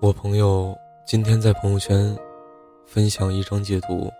[0.00, 0.76] 我朋友
[1.06, 2.16] 今天在朋友圈
[2.84, 4.10] 分享一张截图，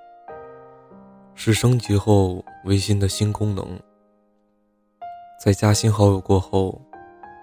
[1.34, 3.66] 是升级后微信的新功能。
[5.44, 6.80] 在加新好友过后，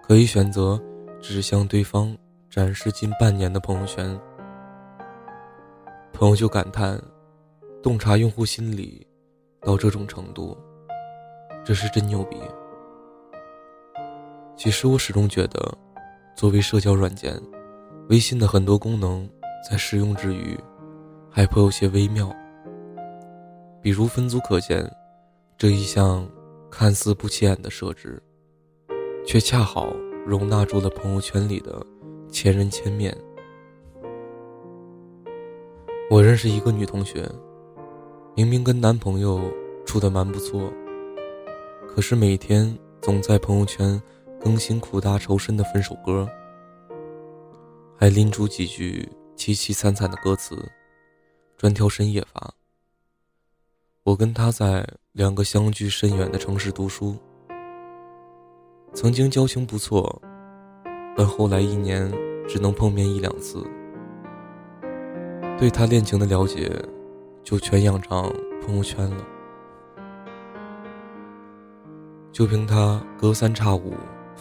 [0.07, 0.81] 可以选择
[1.19, 2.17] 只向对方
[2.49, 4.17] 展示近半年的朋友圈。
[6.13, 6.97] 朋友就感叹：
[7.83, 9.05] 洞察用户心理
[9.63, 10.57] 到这种程度，
[11.65, 12.37] 这是真牛逼。
[14.55, 15.77] 其实我始终觉得，
[16.39, 17.37] 作为社交软件。
[18.07, 19.29] 微信的很多功能
[19.69, 20.57] 在使用之余，
[21.29, 22.33] 还颇有些微妙。
[23.81, 24.89] 比如分组可见，
[25.57, 26.25] 这一项
[26.71, 28.23] 看似不起眼的设置，
[29.25, 29.93] 却恰好
[30.25, 31.85] 容纳住了朋友圈里的
[32.31, 33.13] 千人千面。
[36.09, 37.29] 我认识一个女同学，
[38.33, 39.41] 明明跟男朋友
[39.85, 40.71] 处的蛮不错，
[41.85, 44.01] 可是每天总在朋友圈
[44.39, 46.27] 更新苦大仇深的分手歌。
[47.97, 50.71] 还拎出几句凄凄惨惨的歌词，
[51.57, 52.53] 专挑深夜发。
[54.03, 57.17] 我跟他在两个相距甚远的城市读书，
[58.93, 60.21] 曾经交情不错，
[61.15, 62.09] 但后来一年
[62.47, 63.61] 只能碰面一两次。
[65.57, 66.71] 对他恋情的了解，
[67.43, 68.33] 就全仰仗
[68.65, 69.25] 朋友圈了。
[72.31, 73.93] 就凭他隔三差五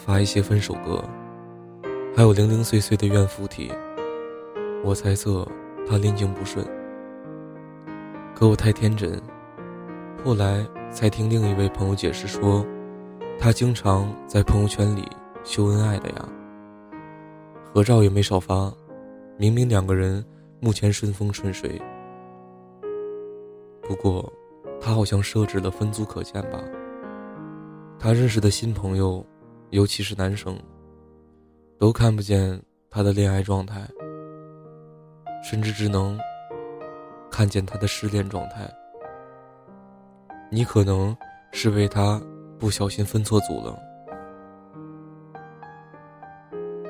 [0.05, 1.03] 发一些分手歌。
[2.17, 3.71] 还有零零碎碎的怨妇体，
[4.83, 5.47] 我猜测
[5.89, 6.67] 他恋情不顺。
[8.35, 9.21] 可我太天真，
[10.25, 12.65] 后来才听另一位朋友解释说，
[13.39, 15.07] 他经常在朋友圈里
[15.45, 16.29] 秀恩爱的呀，
[17.73, 18.73] 合照也没少发，
[19.37, 20.25] 明明两个人
[20.61, 21.81] 目前顺风顺水。
[23.83, 24.33] 不过，
[24.81, 26.59] 他好像设置了分组可见吧？
[27.99, 29.25] 他认识的新朋友，
[29.71, 30.59] 尤其是男生。
[31.79, 33.87] 都看不见他的恋爱状态，
[35.49, 36.19] 甚至只能
[37.31, 38.69] 看见他的失恋状态。
[40.51, 41.17] 你可能
[41.53, 42.21] 是为他
[42.59, 43.79] 不小心分错组了。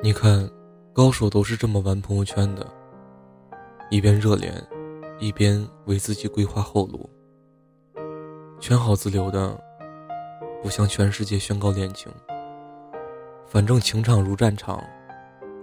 [0.01, 0.49] 你看，
[0.91, 2.65] 高手都是这么玩朋友圈的：
[3.91, 4.51] 一边热恋，
[5.19, 7.07] 一边为自己规划后路，
[8.59, 9.55] 圈好自留的，
[10.63, 12.11] 不向全世界宣告恋情。
[13.51, 14.79] 反正情场如战场，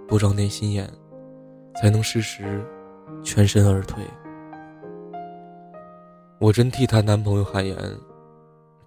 [0.09, 0.85] 不长点心眼，
[1.81, 2.61] 才能适时
[3.23, 4.03] 全身而退。
[6.37, 7.77] 我真替她男朋友汗颜，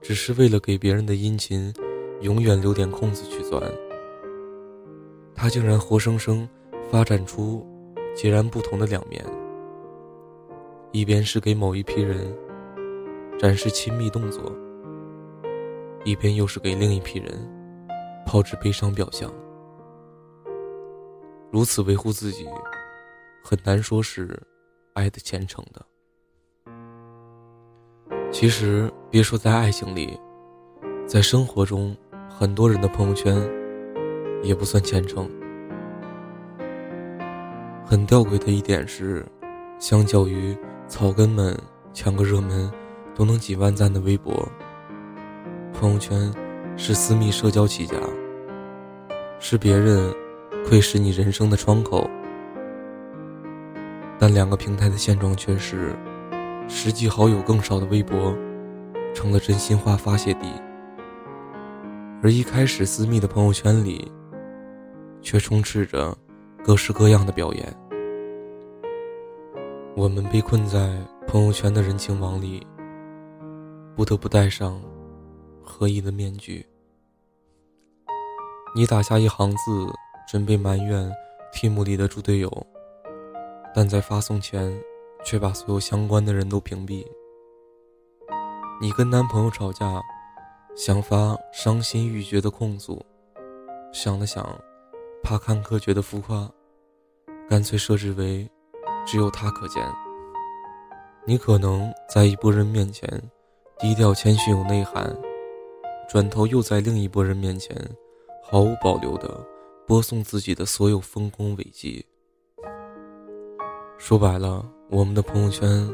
[0.02, 1.72] 只是为了给别人的殷勤
[2.20, 3.62] 永远留点空子去钻。
[5.34, 6.46] 他竟然活生生
[6.90, 7.66] 发展出
[8.14, 9.24] 截然不同的两面：
[10.92, 12.30] 一边是给某一批人
[13.38, 14.54] 展示亲密动作，
[16.04, 17.59] 一边又是给另一批人。
[18.30, 19.28] 抛掷悲伤表象，
[21.50, 22.46] 如此维护自己，
[23.42, 24.40] 很难说是
[24.92, 25.84] 爱的虔诚的。
[28.30, 30.16] 其实，别说在爱情里，
[31.08, 31.96] 在生活中，
[32.28, 33.36] 很多人的朋友圈
[34.44, 35.28] 也不算虔诚。
[37.84, 39.26] 很吊诡的一点是，
[39.80, 41.58] 相较于草根们
[41.92, 42.70] 抢个热门
[43.12, 44.48] 都能几万赞的微博，
[45.72, 46.32] 朋友圈。
[46.82, 47.94] 是私密社交起家，
[49.38, 50.10] 是别人
[50.66, 52.08] 窥视你人生的窗口，
[54.18, 55.94] 但两个平台的现状却是，
[56.68, 58.34] 实际好友更少的微博，
[59.14, 60.46] 成了真心话发泄地，
[62.22, 64.10] 而一开始私密的朋友圈里，
[65.20, 66.16] 却充斥着
[66.64, 67.76] 各式各样的表演。
[69.94, 70.96] 我们被困在
[71.28, 72.66] 朋友圈的人情网里，
[73.94, 74.80] 不得不戴上。
[75.70, 76.66] 合一的面具。
[78.74, 79.86] 你打下一行字，
[80.28, 81.10] 准备埋怨
[81.54, 82.66] team 里的猪队友，
[83.74, 84.76] 但在发送前，
[85.24, 87.06] 却把所有相关的人都屏蔽。
[88.80, 90.02] 你跟男朋友吵架，
[90.76, 93.04] 想发伤心欲绝的控诉，
[93.92, 94.44] 想了想，
[95.22, 96.50] 怕看客觉得浮夸，
[97.48, 98.48] 干脆设置为
[99.06, 99.82] 只有他可见。
[101.26, 103.06] 你可能在一波人面前
[103.78, 105.14] 低调谦虚有内涵。
[106.10, 107.72] 转头又在另一拨人面前，
[108.42, 109.46] 毫无保留地
[109.86, 112.04] 播送自己的所有丰功伟绩。
[113.96, 115.88] 说白了，我们的朋友圈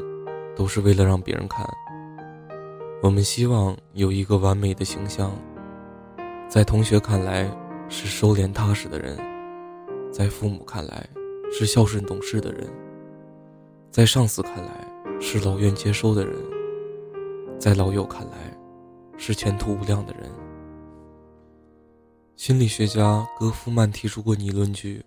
[0.55, 1.63] 都是为了让别人看。
[3.03, 5.31] 我们希望有一个完美的形象，
[6.49, 7.47] 在同学看来
[7.87, 9.15] 是收敛踏实的人，
[10.11, 11.07] 在父母看来
[11.51, 12.67] 是孝顺懂事的人，
[13.91, 14.83] 在上司看来
[15.21, 16.33] 是老愿接收的人，
[17.59, 18.56] 在老友看来。
[19.17, 20.29] 是前途无量的人。
[22.35, 25.03] 心理学家戈夫曼提出过拟论句：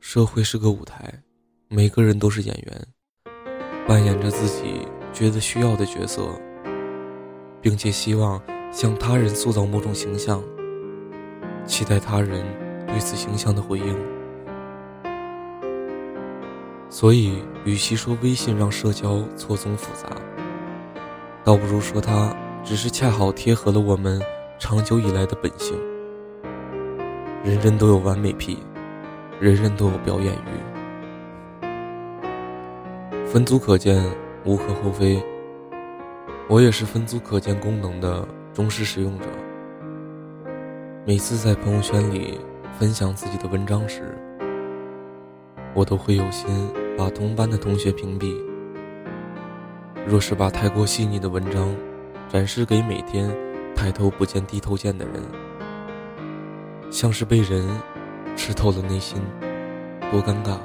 [0.00, 1.22] 社会是个舞台，
[1.68, 2.86] 每个人都是演员，
[3.88, 6.28] 扮演着自己觉得需要的角色，
[7.60, 8.40] 并且希望
[8.70, 10.42] 向他人塑造某种形象，
[11.66, 12.44] 期待他人
[12.86, 13.96] 对此形象的回应。
[16.90, 20.08] 所以，与其说微信让社交错综复杂，
[21.42, 22.34] 倒不如说它
[22.66, 24.20] 只是恰好贴合了我们
[24.58, 25.78] 长久以来的本性。
[27.44, 28.58] 人人都有完美癖。
[29.38, 31.66] 人人都有表演欲，
[33.26, 34.02] 分组可见
[34.46, 35.22] 无可厚非。
[36.48, 39.26] 我也是分组可见功能的忠实使用者。
[41.04, 42.40] 每次在朋友圈里
[42.78, 44.16] 分享自己的文章时，
[45.74, 46.48] 我都会有心
[46.96, 48.34] 把同班的同学屏蔽。
[50.06, 51.68] 若是把太过细腻的文章
[52.36, 53.34] 展示给每天
[53.74, 55.22] 抬头不见低头见的人，
[56.90, 57.66] 像是被人。
[58.36, 59.18] 吃透了内心，
[60.12, 60.58] 多尴尬。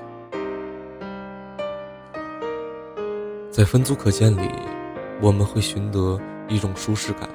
[3.49, 4.51] 在分组可见里，
[5.21, 6.19] 我们会寻得
[6.49, 7.29] 一种舒适感。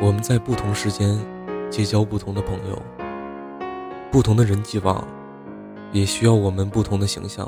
[0.00, 1.18] 我们在不同时间
[1.68, 2.82] 结交不同的朋友，
[4.10, 5.06] 不同的人际网，
[5.92, 7.46] 也需要我们不同的形象。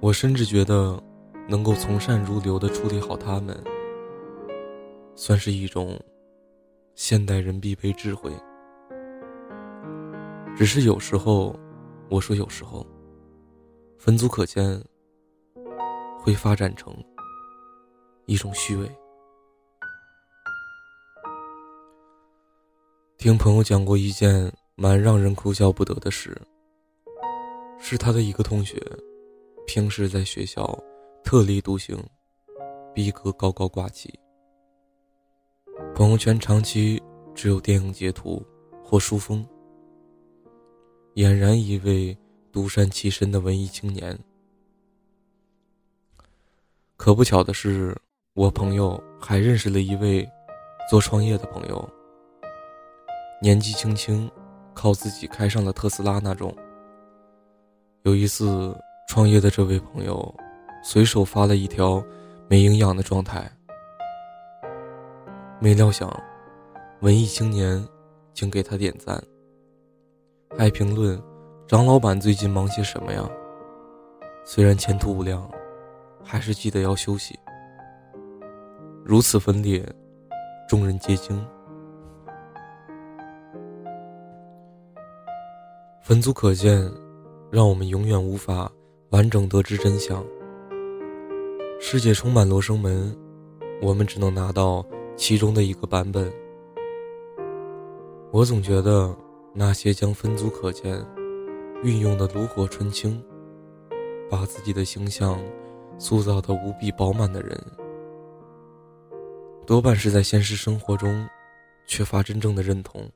[0.00, 0.98] 我甚至觉得，
[1.48, 3.56] 能够从善如流的处理好他们，
[5.14, 6.00] 算是一种
[6.94, 8.32] 现代人必备智慧。
[10.56, 11.58] 只是有时候，
[12.08, 12.86] 我说有时候，
[13.98, 14.82] 分组可见
[16.18, 16.94] 会发展成
[18.26, 18.90] 一种虚伪。
[23.18, 26.36] 听朋友讲过一件蛮让人哭笑不得的事，
[27.78, 28.80] 是他的一个同学，
[29.66, 30.78] 平时在学校
[31.24, 31.96] 特立独行，
[32.92, 34.12] 逼格高高挂起，
[35.94, 37.02] 朋友圈长期
[37.34, 38.44] 只有电影截图
[38.84, 39.46] 或书封。
[41.14, 42.16] 俨然一位
[42.50, 44.18] 独善其身的文艺青年。
[46.96, 47.96] 可不巧的是，
[48.34, 50.28] 我朋友还认识了一位
[50.90, 51.88] 做创业的朋友，
[53.40, 54.30] 年纪轻轻，
[54.74, 56.54] 靠自己开上了特斯拉那种。
[58.02, 58.76] 有一次，
[59.08, 60.34] 创业的这位朋友
[60.82, 62.04] 随手发了一条
[62.48, 63.48] 没营养的状态，
[65.60, 66.12] 没料想，
[67.00, 67.82] 文艺青年
[68.34, 69.22] 竟给他点赞。
[70.58, 71.18] 还评论
[71.66, 73.26] ：“张老板最近忙些什么呀？
[74.44, 75.48] 虽然前途无量，
[76.22, 77.38] 还是记得要休息。”
[79.04, 79.88] 如此分裂，
[80.68, 81.42] 众人皆惊。
[86.02, 86.92] 分组可见，
[87.50, 88.70] 让我们永远无法
[89.10, 90.22] 完整得知真相。
[91.84, 93.14] 世界充满罗生门，
[93.82, 94.86] 我们只能拿到
[95.16, 96.32] 其中的一个版本。
[98.30, 99.14] 我总觉得。
[99.54, 101.04] 那些将分组可见
[101.82, 103.22] 运用的炉火纯青，
[104.30, 105.38] 把自己的形象
[105.98, 107.62] 塑造的无比饱满的人，
[109.66, 111.28] 多半是在现实生活中
[111.86, 113.06] 缺乏真正的认同。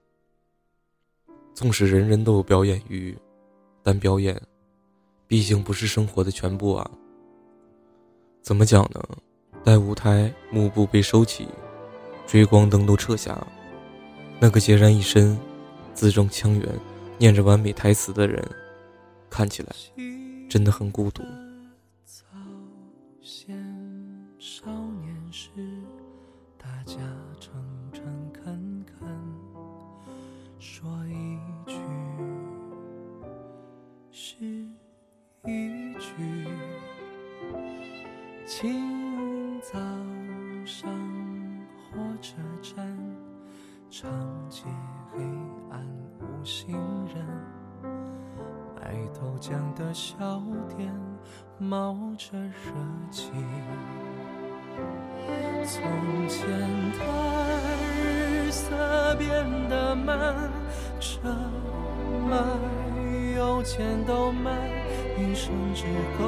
[1.54, 3.16] 纵使人人都有表演欲，
[3.82, 4.38] 但表演
[5.26, 6.90] 毕竟不是生活的全部啊。
[8.46, 9.02] 怎么讲呢？
[9.64, 11.48] 待舞台幕布被收起，
[12.28, 13.44] 追光灯都撤下，
[14.38, 15.36] 那个孑然一身。
[15.92, 16.68] 字正腔圆，
[17.18, 18.48] 念着完美台词的人，
[19.28, 19.74] 看起来
[20.48, 21.24] 真的很孤独。
[22.04, 22.22] 早
[23.20, 23.58] 先
[24.38, 25.50] 少年时，
[49.46, 50.42] 豆浆的小
[50.76, 50.92] 店
[51.58, 52.72] 冒着热
[53.12, 53.30] 气。
[55.64, 56.48] 从前
[56.92, 56.98] 的
[58.02, 59.28] 日色变
[59.68, 60.50] 得慢，
[60.98, 61.20] 车
[62.28, 62.36] 马
[63.36, 64.52] 邮件都慢，
[65.16, 65.84] 一生只
[66.18, 66.24] 够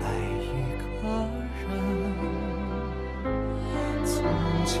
[0.00, 0.06] 爱
[0.38, 0.84] 一个
[1.58, 1.64] 人。
[4.04, 4.14] 从
[4.64, 4.80] 前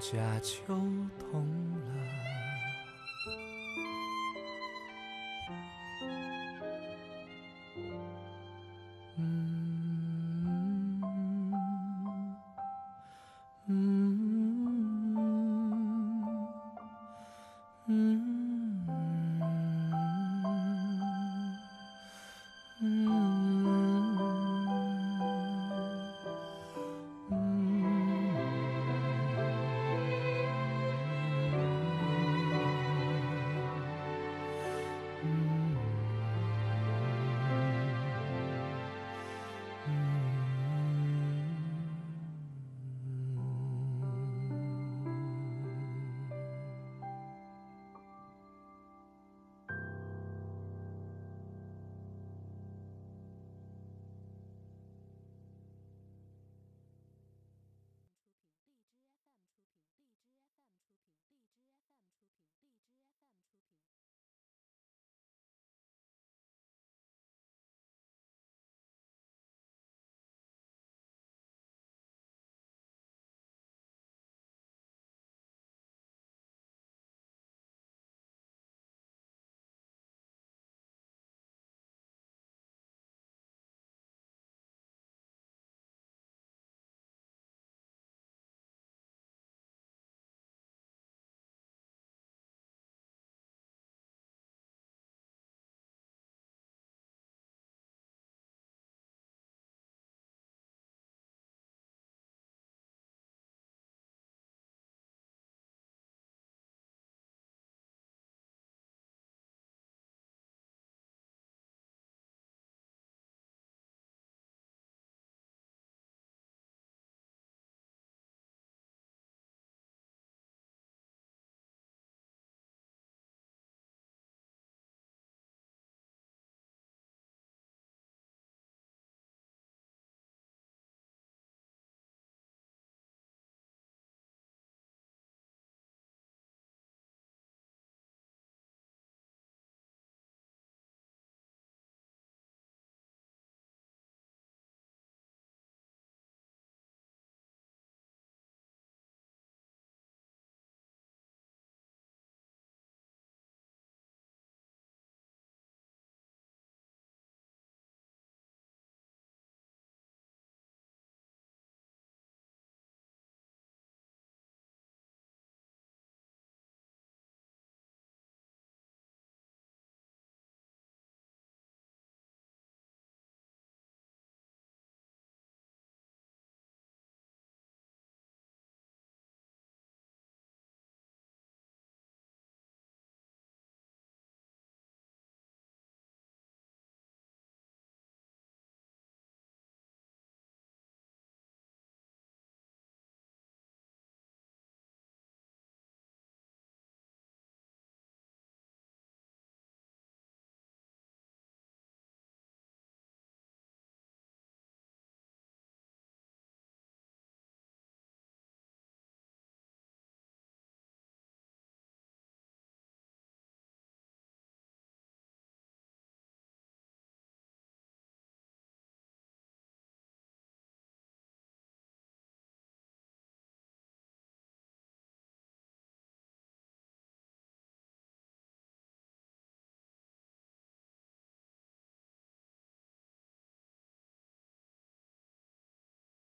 [0.00, 0.74] 家秋
[1.30, 1.44] 冬
[1.94, 1.95] 了。